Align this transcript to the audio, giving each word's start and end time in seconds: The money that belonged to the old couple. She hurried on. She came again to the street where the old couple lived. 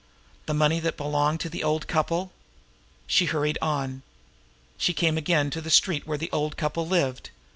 The 0.47 0.55
money 0.55 0.79
that 0.79 0.97
belonged 0.97 1.41
to 1.41 1.47
the 1.49 1.63
old 1.63 1.85
couple. 1.87 2.31
She 3.05 3.25
hurried 3.25 3.59
on. 3.61 4.01
She 4.75 4.95
came 4.95 5.15
again 5.15 5.51
to 5.51 5.61
the 5.61 5.69
street 5.69 6.07
where 6.07 6.17
the 6.17 6.31
old 6.31 6.57
couple 6.57 6.87
lived. 6.87 7.29